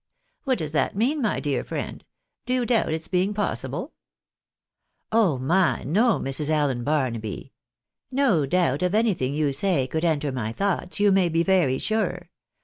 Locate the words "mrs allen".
6.19-6.83